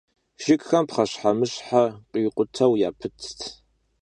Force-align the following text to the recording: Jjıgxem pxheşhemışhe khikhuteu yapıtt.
Jjıgxem 0.41 0.85
pxheşhemışhe 0.89 1.83
khikhuteu 2.11 2.73
yapıtt. 2.83 3.37